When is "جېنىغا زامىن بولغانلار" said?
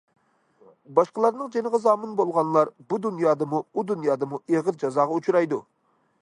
1.55-2.71